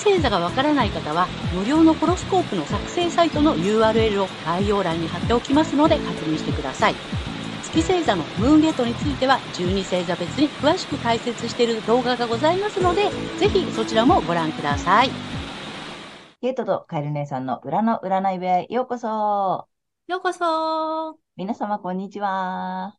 [0.00, 6.94] 月星座がわからない方は、無料のホロスコープの作成サイトの URL を概要欄に貼っておきますので確認してください。
[7.62, 15.10] 月星座のムーンゲートについては、12星座別に詳しく解説している動画がございますので、ぜひそちらもご覧ください。
[16.40, 19.68] ゲートとカエル姉さんの裏の占い部屋へようこそ。
[20.08, 21.18] ようこそ。
[21.36, 22.96] 皆様こんにちは。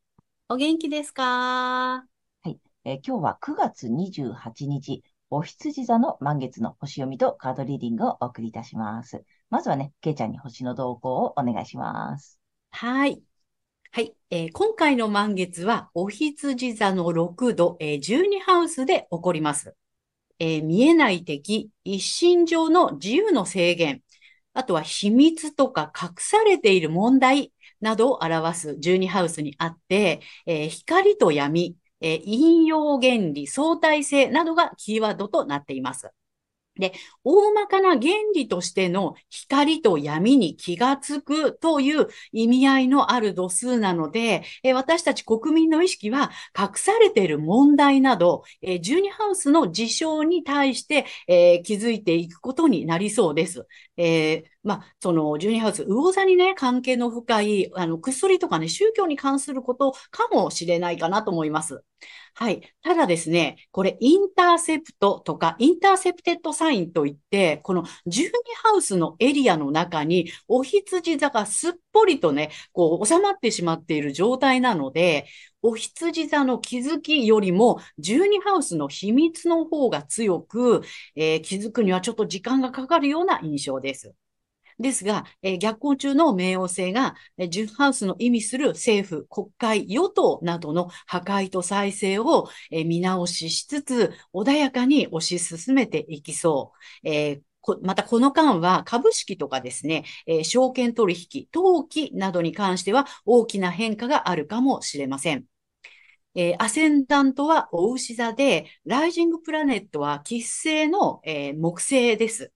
[0.50, 1.24] お元気ですか？
[1.24, 2.06] は
[2.46, 9.24] い、えー、今日は9月28日、お羊座の満月の星読みとカードリーディングをお送りいたします。
[9.50, 12.38] まずはね、けいちゃんに星の動向をお願いします。
[12.72, 13.24] はい。
[13.94, 19.74] はい、えー、今回の満月は、お羊座の6度、えー、12ハウスで起こります。
[20.40, 24.04] えー、見えない敵、一身上の自由の制限、
[24.54, 36.12] あとは秘密とか隠されている問題などを表す12ハウスにあって、えー、光と闇、えー、引用原理、相対性などがキーワードとなっています。
[36.78, 53.68] で、大まかな原理としての光と闇に気がつくという意味合いのある度数なので、え私たち国民の意識は隠されている問題など、え12ハウスの事象に対して、え気づいていくことになりそうです。
[53.98, 61.84] えー、まあ、その、12ハウス、魚座にね、関係の深い、あの、薬とかね、宗教に関することかもしれないかなと思います。
[62.34, 62.62] はい。
[62.82, 68.32] ただですね、これ、インターセプトとか、インターセプテッドサインといって、この12
[68.64, 75.26] ハウスのエリアの中に、お羊座がすっぽりとね、こう、収まってしまっている状態なので、
[75.62, 80.82] お羊座の気づきよりも、12ハウスの秘密の方が強く、
[81.16, 84.14] えー、気づくにはちょっと時間がかかるような印象です。
[84.82, 97.10] ですが、えー、逆行中の冥王星が、えー、ジュハウスの意味する政府、国会、与党などの破壊と再生を、えー、見直ししつつ、穏やかに推し進めていきそう。
[97.10, 97.42] えー
[97.84, 105.46] またこの間は株式とかですね、えー、証券取引、登記などに関しては大きな変化があるかもしれません。
[106.34, 112.52] えー、アセンダントはお牛座で、ライジングプラネットは喫星の、えー、木星です。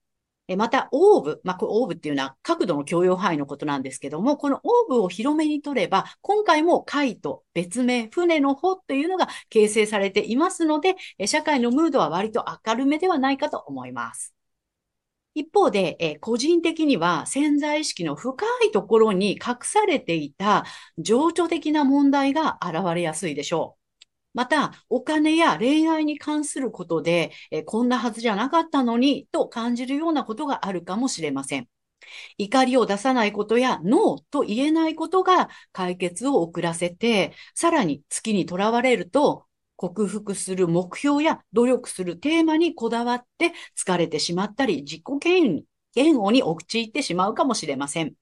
[0.54, 10.94] また、オーブ、まあ、オーブっていうのは角度の許容範囲のことなんですけども、このオーブを広めに取れば、今回も海と別名、船の帆っていうのが形成されていますので、
[11.26, 14.36] 社会のムードは割と明るめではないかと思います。
[15.34, 20.64] 一方で、え個人的には潜在意識の深いところに隠されていた
[20.98, 23.85] 情緒的な問題が現れやすいでしょう。
[24.36, 31.68] また、お金や恋愛に関することで、えこんなはずじゃなかったのにと感じるようなことがあるかもしれません。
[32.36, 39.46] 怒りを出さないことやノーと言えないことが解決を遅らせて、さらに月にとらわれると、
[39.76, 45.64] 克服する目標や努力するテーマにこだわって疲れてしまったり、自己
[45.94, 48.12] 嫌悪に陥ってしまうかもしれません。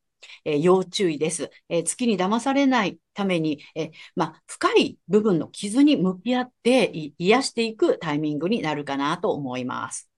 [0.44, 1.50] えー、要注意です。
[1.68, 10.10] えー、月に騙されないために、えー、まあ、深い部分の傷に向き合って癒していくタイミングになるかなと思います。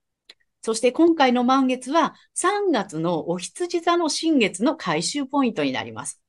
[0.61, 6.21] そして今回の満月は3月のお羊座の新月の回収ポイントになります。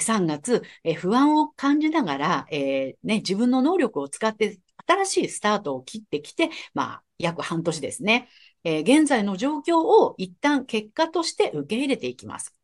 [0.00, 0.62] 3月、
[0.96, 8.28] 不安を感じながら、えーね、自分の能力を使って新しいスタートを切ってきて、まあ、約半年ですね。
[8.64, 12.57] えー、現在の状況を一旦結果として受け入れていきます。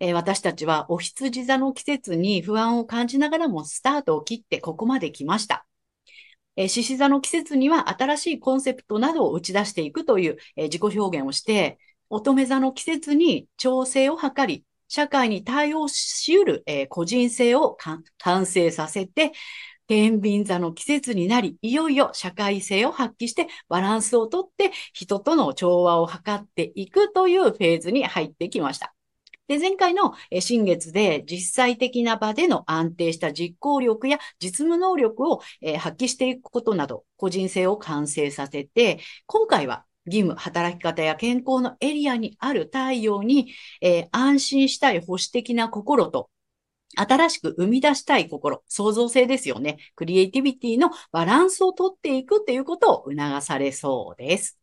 [0.00, 5.66] えー、私たちはお羊座の季節に不安を感じながらもスタートを切ってここまで来ました。
[6.56, 17.76] え、獅子座の季節には新しいコンセプトなどを打ち出していくという、え、自己表現をして、乙女座の季節に調整を図り、社会に対応し得る、え、個人性を
[18.18, 19.32] 完成させて、
[19.86, 28.95] 天秤座の季節になり、いよいよ社会性を発揮してバランスをとって人との調和を図っていくというフェーズに入ってきました。
[29.48, 35.40] で、前回の新月で実際的な場での安定した実行力や実務能力を
[35.78, 46.30] 発揮していくことなど、個人性を完成させて、今回は義務、働き方や健康のエリアにある太陽に、えー、安心したい保守的な心と、
[46.96, 49.76] 新しく生み出したい心、創造性ですよね。
[49.96, 54.58] クリエイティビティのバランスをとっていくということを促されそうです。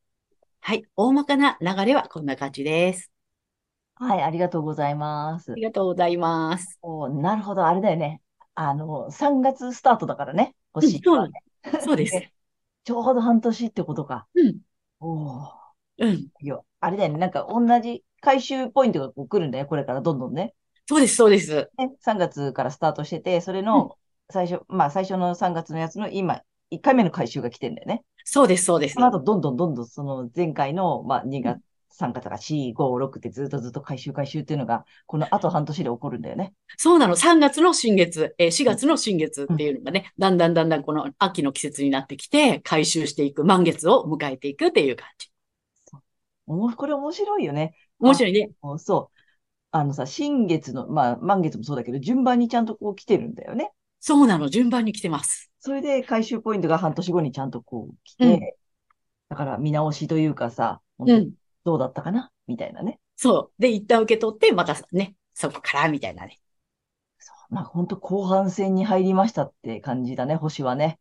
[0.62, 0.86] はい。
[0.96, 3.13] 大まかな流れはこんな感じです。
[4.04, 5.56] はい、ありがとうございますあ。
[5.56, 6.80] りがとうございます。
[6.82, 8.22] おなるほど、あれだよね。
[8.56, 11.44] あの、3月スタートだからね、うん、星そうはね。
[11.80, 12.24] そうです。
[12.24, 12.34] で
[12.86, 14.28] ちょうど半年ってことか。
[14.36, 14.60] うん、
[15.00, 16.30] おーうん。
[16.42, 17.18] いや、あれだよね。
[17.20, 19.66] なんか同じ回収ポイントがこう来るんだよ。
[19.68, 20.54] これからどんどんね。
[20.88, 21.72] そうです、そうです。
[21.78, 23.98] ね、3月からスタートしてて、それうん、の
[24.32, 28.04] 最初、まあ最初の3月のやつの今、1回目の回収が来てんだよね。
[28.26, 28.96] そうです、そうです。
[28.96, 31.64] その後、どんどんどんどんその前回の、まあ2うん月、
[31.94, 36.54] 3月から4、5、6ってずっとずっと回収回収っていうのが、この後半年で起こるんだよね。
[36.78, 37.16] そうなの。
[37.16, 45.30] 3月の新月、えー4うん月の新月うんっていうのがね、だんだんだんだんこの秋の季節になってきて、回収していく、満月を迎えていくっていう感じ。
[45.86, 45.98] そ
[46.48, 47.76] うこれ面白いよね。
[48.02, 48.52] あ、面白いね。
[48.80, 49.20] そう。
[49.72, 53.72] あのさ、新月の、まあ満月もそうだけど、順番にちゃんとこう来てるんだよね。
[54.00, 54.50] そうなの。
[54.50, 55.52] 順番に来てます。
[55.60, 58.58] それで回収ポイントが半年後にちゃんとこう来うん、て、
[59.30, 61.34] だから見直しというかさ、本当にうん。
[61.64, 62.32] どうだったかな？
[62.48, 63.00] みたいなね。
[63.16, 63.62] そう。
[63.62, 66.40] で、一旦受け取って、またね、そこから、みたいなね。
[67.20, 71.00] そうまあ本当後半戦に入りましたって感じだね、星はね。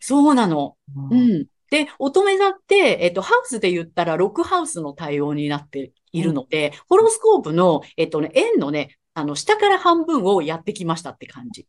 [0.00, 0.76] そうなの。
[1.10, 1.14] う。
[1.14, 1.46] うんん。
[1.70, 6.28] で、乙女座って、えっと、ハウスで言ったら、6ハウスの対応になっていうん。
[6.28, 11.66] るので、ホロスコープの、えっとね、円のね、あの、下から半分をやってきましたって感じ。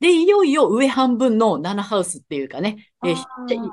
[0.00, 3.14] で、いよいよ上半分の7ハウスっていうかね、え、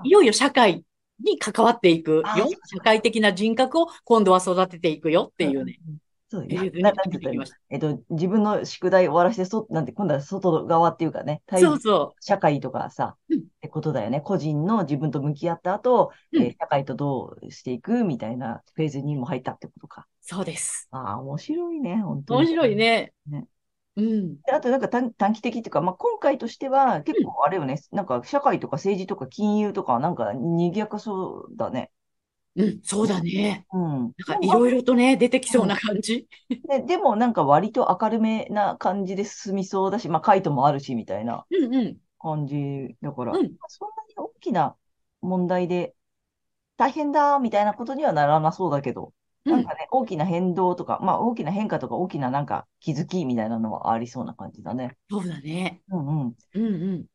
[0.04, 0.86] いよいよ社会
[1.24, 2.50] に関わっていくよ。
[2.66, 5.92] 社会的な人格を今度は育てていくよってうんいうね、う
[6.30, 7.38] そう、フェいや、な、ーズになんて言ったらいいの？
[7.38, 7.58] 入ってきました。
[7.70, 13.34] えっと、自分の宿題終わらせて、そ、なんて、今度は外側っていうかね、対そうそ社会とかさ、う。
[13.36, 14.22] うん、ってことだよね。
[14.22, 20.06] 個人の自分と向き合った後、うん、えー社会とどうしていくみたいなフェーズにも入ったってことか。
[20.22, 20.88] そうです。
[20.92, 22.50] ああ、面白いね、本当面に。
[22.52, 23.14] 白いね。
[23.28, 23.48] ね。
[24.02, 31.92] うん、であとなんか短、短期的っていうか、まあ、今回としては結うん、構あれよね、なんか社会とか政治とか金融とかなんか賑やかそうだね。
[32.56, 33.66] うん、そうだね。
[33.72, 33.82] うん。
[34.28, 35.70] なんかいろいろとね、出てきそううん。
[35.70, 36.28] な感じ。
[36.68, 43.56] で、でもなんか割と明るめな感じで進みそうだし、まあ、カイトもあるしみたいなうん、うん、感じだから、うん。
[43.68, 44.76] そんなに大きな
[45.22, 45.96] 問題で
[46.78, 49.14] 大変だみたいなことにはならなそうだけど、うん、
[49.46, 54.98] なんかね、大きな変動とか、まあ大きな変化とか大きななんか気づきみたいなのはありそうな感じだね。
[55.10, 55.82] そうだね。
[55.90, 56.36] うんうん。
[56.54, 57.06] うん、うん。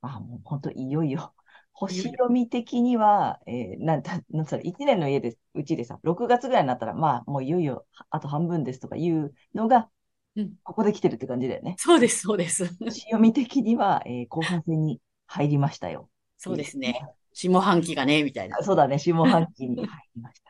[0.00, 1.34] あ、もう本当いよいよ。
[1.72, 2.02] 星。
[2.10, 9.88] 読み的には、えーなんだ、なんつうの、1年の家で、うちでさ、6月ぐらいになったら、まあ、もういよいよ、あと半分ですとかいうのが、
[10.36, 10.54] うん。
[10.64, 11.76] ここで来てるって感じだよね。
[11.78, 12.64] そうです、そうです。
[12.80, 16.08] 星読み的には、えー後半戦に入りましたよ。
[16.38, 16.92] そうですね。
[16.92, 17.00] ね。
[17.32, 18.58] 下半期がね、みたいな。
[18.58, 20.47] あそうだね、下半期に入りました。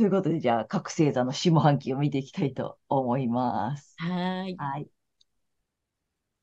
[0.00, 3.96] ということで、じゃあ、各星座の下半期を見ていきたいと思います。
[3.98, 4.56] はーい。
[4.56, 4.90] はい。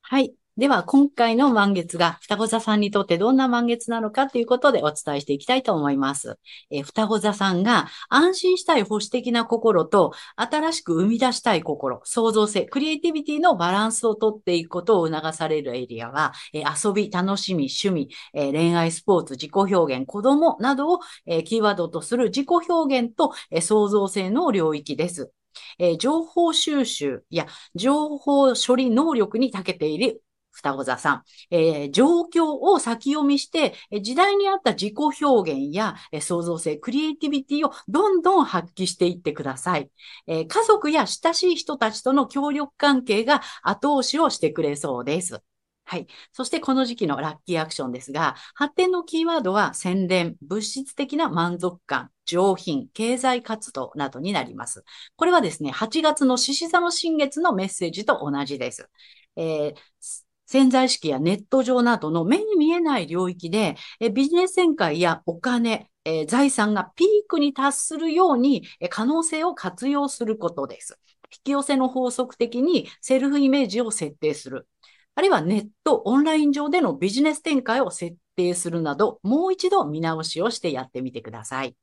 [0.01, 0.36] はい。
[0.57, 6.39] では、今回の満月が双子座さんにとってどんな満月なのかということでお伝えしていきたいと思います。
[6.71, 25.31] えー双子座さんが安心したい保守的な心と新しく生み出したい心、創造性、クリエイティビティのバランスをとっていくことを促されるエリアは、えー遊び、楽しみ、趣味、えー恋愛、スポーツ、自己表現、子供などを、えキーワードとする自己表現と、え創造性の領域です。
[25.77, 27.45] えー情報収集や
[27.75, 30.24] 情報処理能力に長けている
[30.57, 39.89] 双子座さん、えー状況を先読みして、時代に合った自己表現や、創造性、クリエイティビティをどんどん発揮していってください。
[40.27, 45.42] えー家族や親しい人たちとの協力関係が後押しをしてくれそうです。
[45.85, 46.07] はい。
[46.33, 54.83] そしてこの時期のラッキーアクションですが、発展のキーワードは宣伝、物質的な満足感、上品、経済活動などになります。
[55.16, 58.90] これはですね、8月の獅子座の新月のメッセージと同じです。
[59.37, 63.75] えー潜在意識やネット上などの目に見えない領域で、
[64.13, 65.92] ビジネス展開やお金、
[66.27, 70.99] 財産がピークに達するように、可能性を活用することです。
[71.30, 74.68] 引き寄せの法則的にセルフイメージを設定する。
[75.16, 81.75] あるいはネット、オンライン上でのビジネス展開を設定するなど、もう一度見直しをしてやってみてください。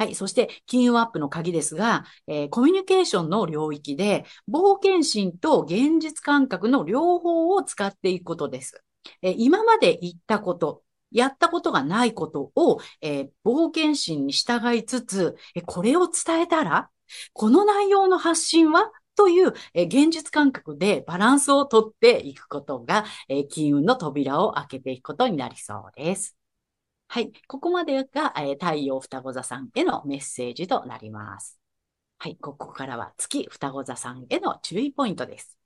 [0.00, 0.14] はい。
[0.14, 8.82] そして、金融アップの鍵ですが、えーコミュニケーションの領域で、冒険心と現実感覚の両方を使っていくことです。
[9.20, 16.88] えー今まで言ったこと、やったことがないことを、えー冒険心に従いつつ、えこれを伝えたら、
[17.34, 18.90] この内容の発信は？
[19.16, 26.39] という、え現実感覚でバランスをとっていくことが、え金運の扉を開けていくことになりそうです。
[27.12, 27.32] はい。
[27.48, 31.58] ここまでが、えー太陽双子座さんへのメッセージとなります。
[32.18, 32.38] はい。
[32.38, 35.58] ここからは月双子座さんへの注意ポイントです。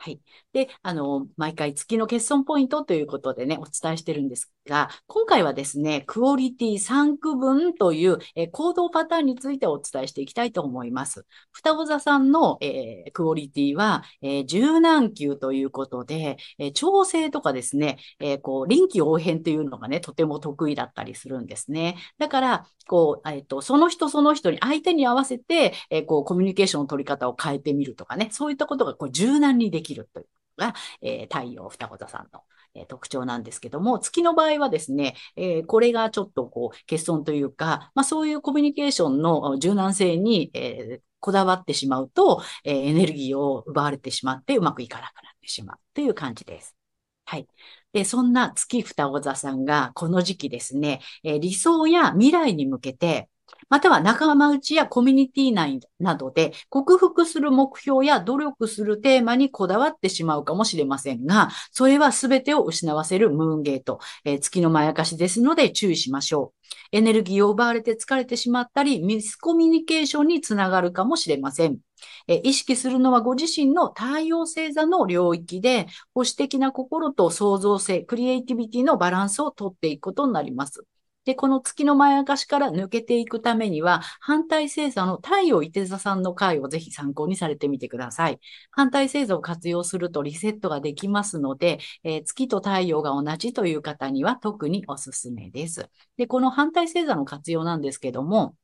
[0.00, 0.20] はい。
[0.52, 11.26] で、あの、毎回月の欠損ポイントということでね、お伝えしてるんですが、今回はですね、クオリティ3区分という、え、行動パターンについてお伝えしていきたいと思います。
[11.50, 21.96] 双子座さんの、えー、クオリティは、えー、柔軟球ということで、え調整とかですね、えこう、臨機応変というのがね、とても得意だったりするんですね。
[22.18, 30.26] だから、こう、えっ、と、その人その人に相手に合わせて、えこう、コミュニケーションの取り方を変えてみるとかね、そういったことがこう柔軟にでききるという
[30.58, 32.42] のが、えー、太陽双子座さんの、
[32.74, 46.76] え、特徴なんですけども、月の場合はですね、えー、これがちょっとこう、欠損というか、まあそういうコミュニケーションの柔軟性に、えー、こだわってしまうと、えー、エネルギーを奪われてしまってうまくいかなくなってしまうという感じです。
[47.24, 47.46] はい。
[47.92, 53.28] で、そんな月双子座さんがこの時期ですね、え、理想や未来に向けて、
[53.68, 66.58] または仲間内やコミュニティ内などで克服する目標や努力するテーマにこだわってしまうかもしれませんが、それは全てを失わせるムーンゲート、えー、月のまやかしですので注意しましょう。
[66.92, 71.78] エネルギーを奪われて疲れてしまったり、ミスコミュニケーションにつながるかもしれません。
[72.26, 80.84] え意識するのはご自身の太陽星座の領域で、保守的な心と創造性、クリエイティビティのバランスをとっていくことになります。
[81.28, 88.40] で、この月のまやかしから抜けていくためには、反対星座の太陽伊手座さんの回をぜひ参考にされてみてください。
[88.70, 95.90] 反対星座を活用するとリセットができますので、えー、月と太陽が同じという方には特におすすめです。
[96.16, 98.56] で、この反対星座の活用なんですけども、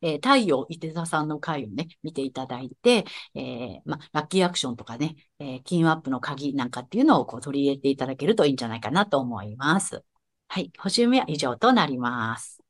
[0.00, 10.02] えー、太陽、伊手座さんの回をね、見ていただいて、えー、ま、ラッキーアクションとかね、えー、金アップの鍵なんかっていうのをこう取り入れていただけるといいんじゃないかなと思います。
[10.48, 10.72] はい。
[10.78, 12.62] 補習目は以上となります。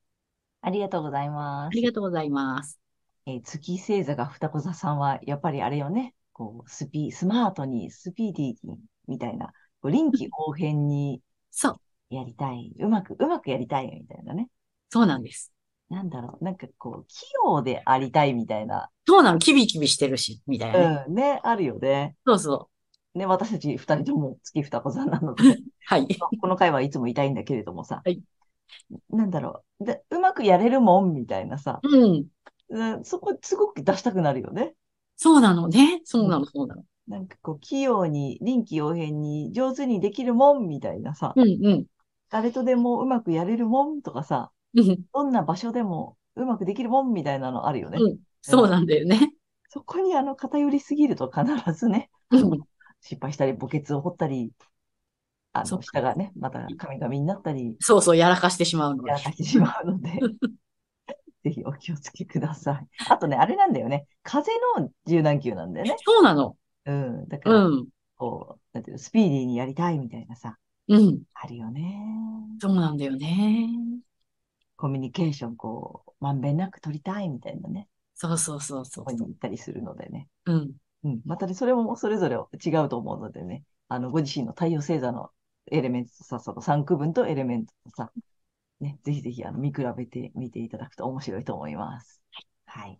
[0.60, 1.66] ありがとうございます。
[1.68, 2.78] ありがとうございます。
[3.26, 6.14] えー、月星座が双子座さんは、やっぱりあれよね。
[6.32, 9.46] こう、スピ、スマートに、スピーディーに、みたいな、
[9.80, 11.76] こう臨機応変に、そう。
[12.10, 12.74] やりたい。
[12.78, 14.48] うまく、うまくやりたい、みたいなね。
[14.90, 15.52] そうなんです。
[15.90, 16.44] なんだろう。
[16.44, 18.90] なんかこう、器用でありたいみたいな。
[19.06, 19.38] そうなの。
[19.38, 21.04] キビキビしてるし、みたいな、ね。
[21.08, 21.14] うん。
[21.14, 22.16] ね、あるよね。
[22.26, 22.73] そうそう。
[23.14, 25.42] ね、私たち二人とも月双子座なので、
[25.86, 26.08] はい。
[26.40, 28.02] この回はいつも痛いんだけれどもさ。
[28.04, 28.22] はい。
[29.10, 29.84] なんだろう。
[29.84, 31.80] で、うまくやれるもんみたいなさ。
[31.82, 33.04] うん。
[33.04, 34.74] そこ、すごく出したくなるよね。
[35.16, 36.00] そうなのね。
[36.04, 36.84] そうなの、そうなの。
[37.06, 41.34] なんかこう、器用に、臨機応変に、上手にできるもんみたいなさ。
[41.36, 41.86] うんうん。
[42.30, 44.50] 誰とでもうまくやれるもんとかさ。
[44.74, 44.98] うん。
[45.12, 47.98] どんな場所でもうまくできるもんみたいなのあるよね。
[48.00, 48.18] うん。
[48.40, 49.34] そうなんだよね。
[49.68, 52.10] そこにあの、偏りすぎると必ずね。
[52.30, 52.60] うん。
[53.04, 54.50] 失敗したり、墓穴を掘ったり、
[55.52, 57.76] あの、下がね、また神々になったり。
[57.78, 59.10] そうそう、やらかしてしまうので。
[59.10, 60.10] やらかしてしまうので。
[61.44, 62.86] ぜひお気をつけください。
[63.10, 64.06] あとね、あれなんだよね。
[64.22, 65.96] 風の柔軟球なんだよね。
[66.02, 66.56] そうなの。
[66.86, 67.28] うん。
[67.28, 70.56] だから、うん、こう、なんていうの、スピーディーにやりたいみたいなさ。
[70.88, 71.22] うん。
[71.34, 72.02] あるよね。
[72.58, 73.68] そうなんだよね。
[74.76, 77.88] コミュニケーション、こう、まんべんなく取りたいみたいなね。
[78.14, 79.04] そうそうそうそう。
[79.04, 80.28] ここに行ったりするのでね。
[80.46, 80.72] うん。
[81.04, 81.20] うん。
[81.24, 83.64] またね、それもそれぞれ違うと思うのでね。
[83.88, 85.30] あの、ご自身の太陽星座の
[85.70, 88.12] エレメントとさ、その3区分とエレメントとさ、
[88.80, 92.22] ね、ぜひぜひあの見比べてみていただくと面白いと思います。
[92.66, 92.98] はい。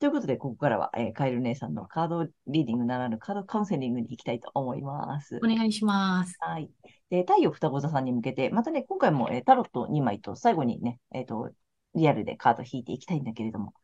[0.00, 5.36] ということで、ここからは、えー、カエル姉さんのカードリーディングならぬカードカウンセリングに行きたいと思います。
[5.36, 6.36] お願いします。
[6.40, 6.70] はい。
[7.10, 11.50] で、太陽双子座さんに向けて、またね、今回も、えー、タロット2枚と最後にね、えっ、ー、と、
[11.94, 13.74] リアルでカード引いていきたいんだけれども、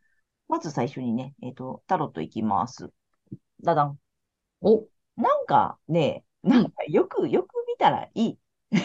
[0.48, 2.90] まず最初にね、えっ、と、タロットいきます。
[3.62, 3.98] ダダン。
[4.60, 4.86] お、
[5.16, 8.38] なんかね、なんかよく、よく見たらいい。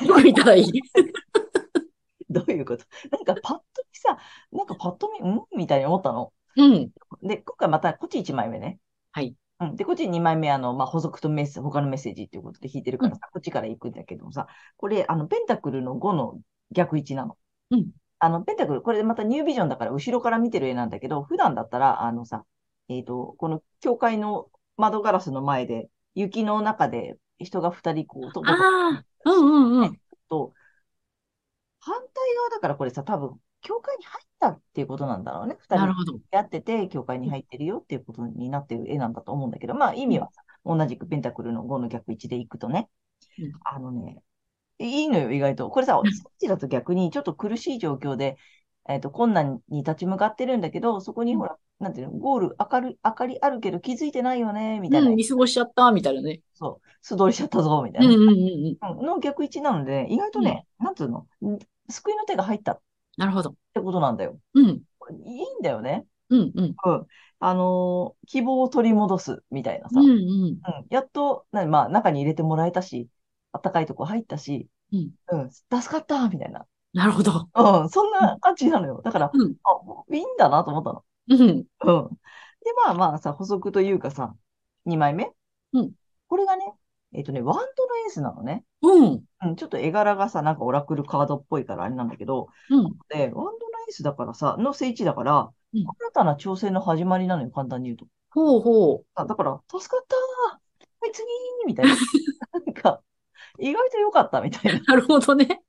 [0.07, 0.71] よく見たらいい。
[2.29, 2.85] どういうこと？
[3.11, 4.17] なんかパッと見さ、
[4.51, 5.41] なんかパッと見、ん？
[5.55, 6.33] みたいに思ったの。
[6.55, 6.91] うん。
[7.21, 8.79] で、今回またこっち1枚目ね。
[9.11, 9.35] はい。
[9.59, 9.75] うん。
[9.75, 16.39] で、こっち2枚目、あの、まあ、補足とメッセ他のメッセージっていうことで引いてるからさ、うん、こっちから行くんだけどもさ、これ、あの、ペンタクルの5の
[16.71, 17.37] 逆位置なの。
[17.69, 17.91] うん。
[18.23, 22.45] あの、ペンタクル、これまたニュービジョンだから後ろから見てる絵なんだけど、普段だったら、あのさ、
[22.87, 24.47] えっ、ー、と、この教会の
[24.77, 30.01] 窓ガラスの前で、雪の中で人が二人こう、とああ、うんうんうん。
[30.29, 30.53] と、
[31.79, 35.57] 反対側だからこれさ、多分、教会に入ったっていうことなんだろうね。
[35.57, 35.87] 二人
[36.29, 42.87] やってて、教会に入ってるよっていうことになってる絵なんだと思うんだけど、まあ意味はさ、同じくペンタクルの5の逆位置でいくとね、
[43.39, 44.21] うん、あのね、
[44.81, 45.69] いいのよ、意外と。
[45.69, 48.37] これさ、そっちだと逆にちょっと苦しい状況で、
[48.89, 55.09] えっ、ー、と、困難に立ち向かってるんだけど、そこにほら、なんていうの、ゴール、明る、明かりあるけど気づいてないよね、みたいな。
[55.09, 56.41] うん、見過ごしちゃった、みたいなね。
[56.53, 58.13] そう、素通りしちゃったぞ、みたいな。
[58.13, 59.05] うんうんうんうん。
[59.05, 61.27] の逆位置なので、意外とね、うん、なんつうの、
[61.89, 62.81] 救いの手が入った。
[63.17, 63.51] なるほど。
[63.51, 64.39] ってことなんだよ。
[64.53, 64.65] うん。
[64.65, 66.05] いいんだよね。
[66.29, 66.75] うんうん。
[66.83, 67.07] うん。
[67.43, 69.99] あのー希望を取り戻すみたいなさ。
[69.99, 70.17] うんうん。
[70.17, 70.59] うん
[70.89, 73.09] やっと、なまあ、中に入れてもらえたし、
[73.51, 76.65] あったかいとこ入ったし、うんうん、助かったみたいな。
[76.93, 77.49] なるほど。
[77.55, 79.01] うん、そんな感じなのよ。
[79.03, 79.55] だから、うん。
[79.63, 81.03] あ、いいんだなと思ったの。
[81.29, 81.39] うん。
[81.39, 81.65] うん。
[82.63, 84.35] で、まあまあさ、補足というかさ、
[84.85, 85.31] 2枚目
[85.73, 85.91] うん。
[86.27, 86.73] これがね、
[87.13, 88.63] えっとね、ワンドのエースなのね。
[88.81, 89.23] うん。
[89.43, 92.97] うん、ちょっと絵柄がさ、なんかオラクルカードっぽいからあれなんだけど、うん。
[93.09, 93.45] で、ワンドの
[93.87, 98.05] エースだからさ、の聖地だから、うん新たな挑戦の始まりなのよ、簡単に言うと。
[98.31, 100.59] ほうほあ、だから、助かったー
[100.99, 101.25] はい、次
[101.65, 101.95] みたいな。
[102.53, 103.01] なんか、
[103.61, 104.79] 意外と良かったみたいな。
[104.79, 104.83] う。
[104.87, 105.63] なるほどね。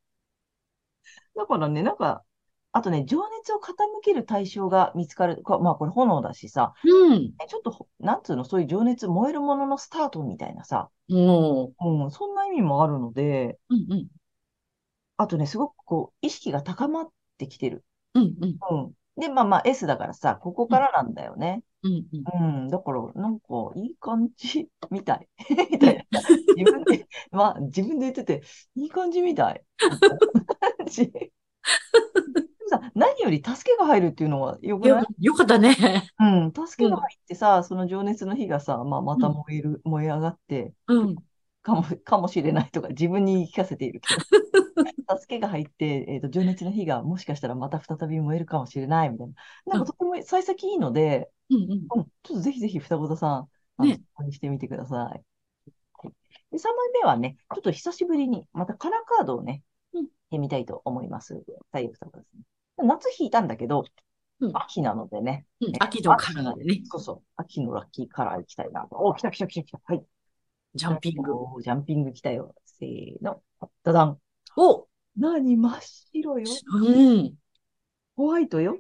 [1.37, 2.25] だからね、なんか、
[2.73, 3.73] あとね、情熱を傾
[4.03, 5.43] ける対象が見つかる。
[5.43, 7.33] こまあ、これ炎だしさ、うん。
[7.47, 13.75] ちょっとほ、なんつうの、そういう情熱、燃えるもののスタートみたいなさ、もうん、そんな意味もあるので、う。
[13.75, 14.09] うんうん。
[15.19, 17.85] あとね、すごくこう、意識が高まってきてる。
[18.15, 18.59] うんうん。
[18.71, 18.93] うん。
[19.21, 21.63] で、まあまあ S だからさ、ここからなんだよね。
[21.83, 22.63] うんうん。
[22.63, 22.69] うん。
[22.69, 25.29] だから、なんか、いい感じみたい。
[25.71, 26.21] みたいな。
[26.57, 28.43] 自分で、まあ、自分で言ってて、
[28.75, 29.65] いい感じみたい。
[32.95, 36.11] 何より助けが入るっていうのはよくよない、よかったね。
[36.21, 36.53] うん。
[36.67, 41.17] 助けが入ってさ、その情熱の火がさ、まあ、また燃える、燃え上がって、うん。
[41.63, 44.23] かも、かもしれないとか自分に言い聞かせているけど。
[45.19, 49.35] 助けが入って、えっと、情熱の火がもしかしたらまた再び燃えるかもしれないみたいな。
[49.67, 51.71] なんかとても幸先いいので、うんうん。
[51.71, 54.99] うん、ちょっとぜひぜひ双子座さん、参考にしてみてください。
[54.99, 55.23] はい
[56.53, 59.63] で、3枚目はね、ちょっと久しぶりに、またカラーカードをね、
[59.95, 61.35] うんてみたいと思います。
[61.71, 62.43] 太陽双子座ですね。
[62.85, 63.85] 夏引いたんだけど、
[64.41, 66.83] うん秋なのでね、うん秋のカラーでね。
[66.85, 68.87] そうそう、秋のラッキーカラー行きたいな。
[68.91, 69.81] お、来た来た来た来た。
[69.85, 70.05] はい。
[70.75, 71.35] ジャンピング。
[71.35, 72.55] おジャンピング来たよ。
[72.65, 73.43] せーの。
[73.83, 74.19] ダダン。
[74.57, 76.47] お何真っ白よ。
[76.75, 77.35] うん。
[78.17, 78.79] ホワイトよ。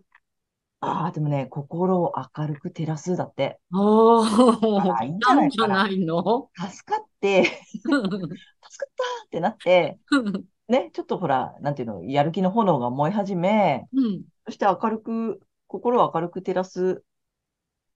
[0.84, 3.60] ああ、でもね、心を明るく照らすだって。
[3.72, 6.50] おー、あいいんじゃなないかゃないの？
[6.56, 10.44] 助かって、 助かったってなって、うん。
[10.66, 14.22] ね、ちょっとほら、なんていうの、やる気の炎が燃え始め、うん。
[14.46, 17.04] そして明るく、心を明るく照らすっ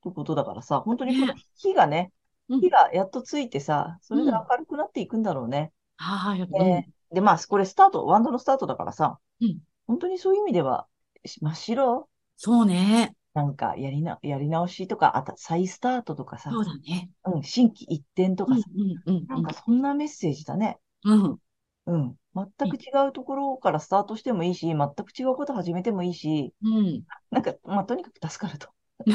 [0.02, 2.12] てことだからさ、本当にこのね火がね、
[2.48, 5.72] うん火がやっとついてさ、それで明るくなっていくんだろうね。
[5.96, 6.40] はい。
[6.40, 10.86] うんで、で、まあ、これスタート、ワンドのスタートだからさ、うん本当にそういう意味では、
[11.24, 13.14] し真っ白そうね。
[13.34, 17.10] なんか、やりな、やり直しとか、あた、再スタートとかさ、そうだね。
[17.24, 20.78] うん、心機一転とうんかさ、うんうんなんかそんなメッセージだね。
[21.04, 21.38] うん。
[21.86, 22.16] うん。
[22.34, 27.02] 全く違うところからスタートしてもいいし、全く違うこと始めてもいいし、うん。
[27.30, 28.68] なんか、まあ、とにかく助かると。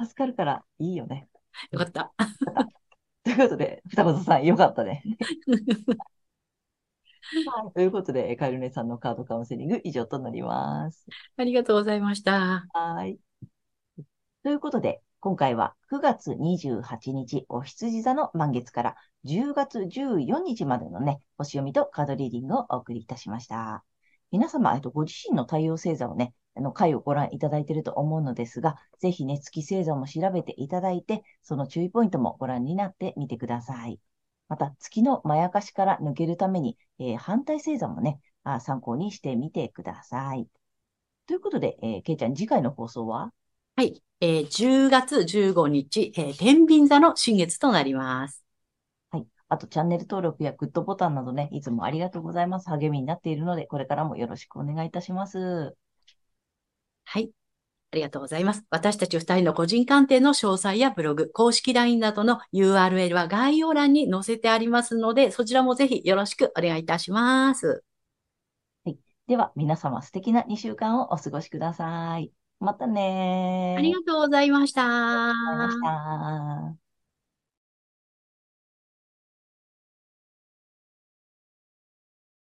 [0.00, 1.28] 助かるからいいよね。
[1.70, 2.12] よかった。
[3.24, 5.02] ということで、双子座さん、よかったね。
[7.22, 11.06] はいということで、カエル姉さんのカードカウンセリング以上となります。
[11.36, 12.66] ありがとうございました。
[12.72, 13.18] はい。
[14.42, 23.84] ということで、今回は9月28日、お羊座の満月から10月14日までのね、星読みとカードリーディングをお送りいたしました。
[24.32, 34.00] 皆様、えっと、ご自身の太陽星座をね、あの、回をご覧いただいていると思うのですが、ぜひね、月星座も調べていただいて、その注意ポイントもご覧になってみてください。
[34.52, 40.46] また、月のまやかしから抜けるために、えー反対星座もね、あ参考にしてみてください。
[41.26, 43.32] ということで、えー、けいちゃん、次回の放送は？
[43.76, 44.02] はい。
[44.20, 48.44] えー10月15日、えー天秤座の新月となります。
[49.10, 49.26] はい。
[49.48, 52.68] あと、チャンネル登録やグッドボタンなどね、いつもありがとうございます。
[52.68, 55.74] 励みになっているので、これからもよろしくお願いいたします。
[57.04, 57.32] はい。
[57.92, 58.64] ありがとうございます。
[58.70, 67.84] 私たち二人の個人鑑定の詳細やブログ、公式 LINE などの URL は概要欄に載せてありますので、そちらもぜひよろしくお願いいたします。
[69.26, 72.32] では、皆様素敵な2週間をお過ごしください。
[72.60, 73.78] またねー。
[73.78, 74.84] ありがとうございました。
[74.84, 76.81] ありがとうございました。